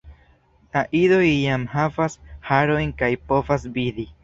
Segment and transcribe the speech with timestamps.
[0.77, 2.17] La idoj jam havas
[2.49, 4.11] harojn kaj povas vidi.